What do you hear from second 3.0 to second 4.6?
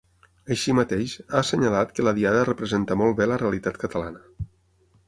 molt bé la realitat catalana.